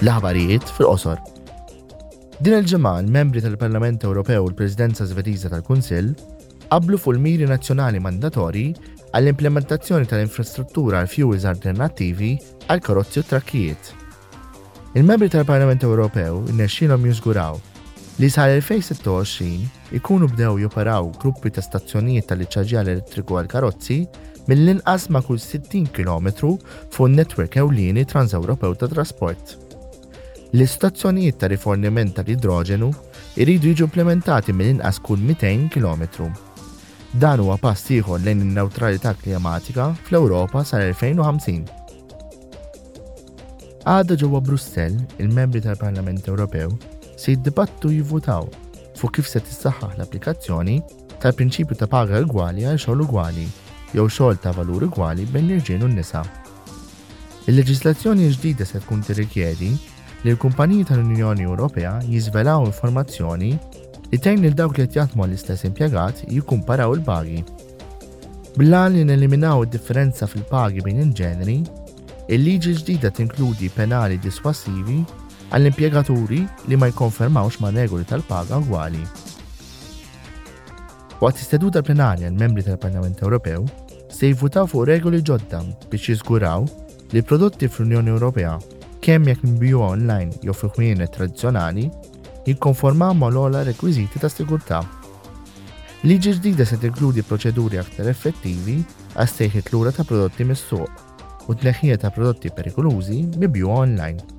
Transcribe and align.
l-ħabarijiet 0.00 0.68
fil-qosor. 0.76 1.18
Din 2.38 2.54
il-ġimgħa 2.60 2.90
l-membri 3.02 3.40
tal-Parlament 3.42 4.04
Ewropew 4.06 4.44
u 4.44 4.50
l-Presidenza 4.50 5.02
Svediża 5.08 5.50
tal-Kunsill 5.50 6.12
qablu 6.68 7.00
fuq 7.02 7.16
il-miri 7.16 7.48
nazzjonali 7.50 7.98
mandatori 8.02 8.68
għall-implementazzjoni 9.10 10.06
tal-infrastruttura 10.06 11.00
għal 11.02 11.10
fuels 11.10 11.48
alternattivi 11.50 12.30
għal 12.70 12.84
karozzi 12.86 13.22
u 13.22 13.26
trakkijiet. 13.26 13.90
Il-membri 14.94 15.32
tal-Parlament 15.34 15.82
Ewropew 15.88 16.44
innexxilhom 16.54 17.08
jużguraw 17.10 17.58
li 18.22 18.30
sal-2026 18.30 19.94
ikunu 19.98 20.28
bdew 20.30 20.60
joperaw 20.62 21.10
gruppi 21.18 21.50
ta' 21.58 21.64
stazzjonijiet 21.66 22.30
tal-iċċaġġjar 22.30 22.92
elettriku 22.94 23.38
għal 23.42 23.50
karozzi 23.50 23.98
mill-inqas 24.46 25.08
ma' 25.10 25.24
kull 25.26 25.42
60 25.42 25.90
km 25.90 26.54
fuq 26.94 27.14
netwerk 27.16 27.58
ewlieni 27.58 28.06
Trans-Ewropew 28.06 28.78
ta' 28.78 28.90
Trasport. 28.94 29.58
L-istazzjonijiet 30.50 31.36
ta' 31.36 31.44
rifornimenta 31.52 32.22
tal-idroġenu 32.24 32.88
iridu 33.42 33.68
jiġu 33.72 33.84
implementati 33.88 34.52
minn 34.56 34.78
inqas 34.78 34.96
kull 35.04 35.20
200 35.20 35.66
km. 35.74 36.28
Dan 37.20 37.42
huwa 37.44 37.58
pass 37.60 37.90
ieħor 37.92 38.22
lejn 38.24 38.40
in 38.46 38.54
newtralità 38.56 39.12
klimatika 39.20 39.90
fl-Ewropa 40.06 40.62
sal-2050. 40.70 41.66
Għada 43.88 44.16
ġewwa 44.22 44.40
Brussell, 44.44 44.96
il-membri 45.20 45.60
tal-Parlament 45.64 46.26
Ewropew 46.28 46.72
se 47.18 47.34
jiddibattu 47.34 47.92
jivvutaw 47.92 48.48
fuq 48.98 49.18
kif 49.18 49.28
se 49.28 49.40
tissaħħaħ 49.44 49.98
l-applikazzjoni 49.98 50.78
tal-prinċipju 51.22 51.76
ta' 51.80 51.90
paga 51.92 52.24
gwali 52.24 52.64
għal 52.68 52.80
xogħol 52.80 53.04
ugwali 53.04 53.44
jew 53.92 54.08
xogħol 54.08 54.40
ta' 54.44 54.52
valur 54.56 54.88
gwali 54.88 55.28
bejn 55.28 55.44
l-irġiel 55.44 55.84
u 55.84 55.92
n-nisa. 55.92 56.24
Il-leġislazzjoni 57.48 58.32
ġdida 58.36 58.64
se 58.68 58.80
tkun 58.84 59.04
tirrikjedi 59.08 59.72
li 60.22 60.30
l-kumpaniji 60.30 60.84
tal-Unjoni 60.86 61.44
Ewropea 61.46 61.92
jiżvelaw 62.12 62.64
informazzjoni 62.66 63.50
li 64.12 64.18
tgħin 64.18 64.40
lil 64.42 64.54
dawk 64.58 64.74
li 64.78 64.84
qed 64.86 64.96
jaħdmu 64.98 65.26
l-istess 65.28 65.66
impjegat 65.68 66.24
jikkumparaw 66.32 66.94
il-pagi. 66.96 67.42
Blan 68.58 68.96
li 68.98 69.04
neliminaw 69.06 69.62
id-differenza 69.66 70.26
fil-pagi 70.26 70.82
bejn 70.82 71.04
il-ġeneri, 71.04 71.58
il-liġi 72.34 72.72
ġdida 72.80 73.12
tinkludi 73.14 73.68
penali 73.76 74.18
diswassivi 74.24 75.04
għall-impjegaturi 75.54 76.40
li 76.66 76.76
ma 76.80 76.88
jkonfermawx 76.90 77.60
ma' 77.62 77.70
regoli 77.76 78.04
tal-paga 78.08 78.58
gwali. 78.66 79.04
Waqt 81.22 81.44
isteduta 81.44 81.82
plenarja 81.82 82.26
l-membri 82.32 82.66
tal-Parlament 82.66 83.22
Ewropew 83.22 83.68
se 84.18 84.32
jivvutaw 84.32 84.66
fuq 84.70 84.88
regoli 84.90 85.22
ġodda 85.22 85.62
biex 85.90 86.10
jiżguraw 86.10 86.66
li 87.14 87.22
prodotti 87.22 87.68
fl-Unjoni 87.70 88.14
Ewropea 88.16 88.56
kemm 89.04 89.24
jekk 89.30 89.42
nbijuha 89.46 89.86
online 89.90 90.32
jew 90.44 90.54
fi 90.54 90.68
ħwienet 90.74 91.12
tradizzjonali, 91.14 91.86
jikkonformaw 92.46 93.14
ma' 93.18 93.28
l-ola 93.32 93.62
rekwiżiti 93.68 94.22
ta' 94.22 94.30
sigurtà. 94.32 94.80
Liġi 96.08 96.34
ġdida 96.38 96.64
se 96.66 96.78
tinkludi 96.82 97.24
proċeduri 97.26 97.80
aktar 97.82 98.10
effettivi 98.14 98.78
għas 99.18 99.72
lura 99.72 99.92
ta' 99.92 100.04
prodotti 100.06 100.44
mis-suq 100.46 101.06
u 101.50 101.54
tneħħija 101.62 101.98
ta' 102.04 102.10
prodotti 102.14 102.50
perikolużi 102.54 103.22
mibju 103.38 103.70
online. 103.82 104.37